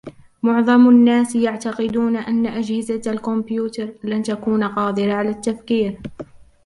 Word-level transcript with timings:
معظم 0.43 0.89
الناس 0.89 1.35
يعتقدون 1.35 2.15
أن 2.17 2.45
أجهزة 2.47 3.01
الكمبيوتر 3.11 3.93
لن 4.03 4.23
تكون 4.23 4.63
قادرة 4.63 5.13
على 5.13 5.29
التفكير. 5.29 5.99